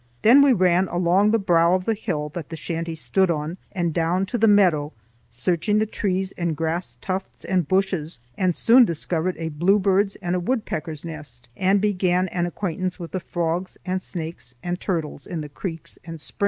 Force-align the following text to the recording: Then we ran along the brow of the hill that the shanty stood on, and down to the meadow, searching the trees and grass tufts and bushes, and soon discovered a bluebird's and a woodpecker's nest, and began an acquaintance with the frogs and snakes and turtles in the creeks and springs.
Then 0.23 0.41
we 0.41 0.51
ran 0.51 0.87
along 0.87 1.29
the 1.29 1.37
brow 1.37 1.75
of 1.75 1.85
the 1.85 1.93
hill 1.93 2.29
that 2.29 2.49
the 2.49 2.55
shanty 2.55 2.95
stood 2.95 3.29
on, 3.29 3.57
and 3.71 3.93
down 3.93 4.25
to 4.25 4.37
the 4.39 4.47
meadow, 4.47 4.93
searching 5.29 5.77
the 5.77 5.85
trees 5.85 6.31
and 6.39 6.57
grass 6.57 6.97
tufts 7.01 7.45
and 7.45 7.67
bushes, 7.67 8.17
and 8.35 8.55
soon 8.55 8.83
discovered 8.83 9.35
a 9.37 9.49
bluebird's 9.49 10.15
and 10.15 10.35
a 10.35 10.39
woodpecker's 10.39 11.05
nest, 11.05 11.49
and 11.55 11.81
began 11.81 12.29
an 12.29 12.47
acquaintance 12.47 12.97
with 12.97 13.11
the 13.11 13.19
frogs 13.19 13.77
and 13.85 14.01
snakes 14.01 14.55
and 14.63 14.79
turtles 14.81 15.27
in 15.27 15.41
the 15.41 15.49
creeks 15.49 15.99
and 16.03 16.19
springs. 16.19 16.39